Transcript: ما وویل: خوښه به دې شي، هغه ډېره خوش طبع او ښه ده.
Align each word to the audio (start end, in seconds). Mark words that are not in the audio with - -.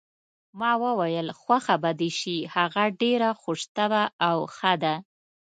ما 0.59 0.71
وویل: 0.83 1.27
خوښه 1.41 1.75
به 1.83 1.91
دې 1.99 2.09
شي، 2.19 2.37
هغه 2.55 2.83
ډېره 3.01 3.29
خوش 3.41 3.61
طبع 3.75 4.03
او 4.27 4.37
ښه 4.55 4.73
ده. 4.83 4.95